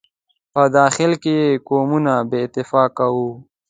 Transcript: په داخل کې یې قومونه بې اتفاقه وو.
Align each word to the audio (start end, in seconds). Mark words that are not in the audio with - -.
په 0.53 0.63
داخل 0.77 1.11
کې 1.23 1.33
یې 1.43 1.59
قومونه 1.67 2.13
بې 2.29 2.39
اتفاقه 2.45 3.05
وو. 3.15 3.29